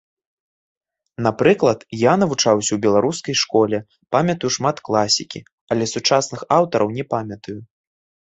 Напрыклад, 1.25 1.79
я 2.03 2.13
навучаўся 2.21 2.67
ў 2.73 2.77
беларускай 2.85 3.35
школе, 3.43 3.77
памятаю 4.17 4.49
шмат 4.57 4.77
класікі, 4.89 5.39
але 5.75 5.83
сучасных 5.93 6.39
аўтараў 6.59 6.87
не 6.99 7.03
памятаю. 7.15 7.59